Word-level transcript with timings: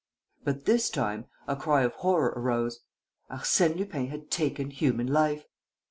But, 0.43 0.65
this 0.65 0.89
time, 0.89 1.25
a 1.47 1.55
cry 1.55 1.83
of 1.83 1.93
horror 1.93 2.33
arose. 2.35 2.79
Arsène 3.29 3.75
Lupin 3.75 4.07
had 4.07 4.31
taken 4.31 4.71
human 4.71 5.05
life! 5.05 5.45